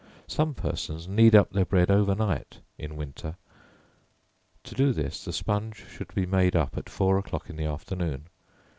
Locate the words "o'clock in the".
7.19-7.65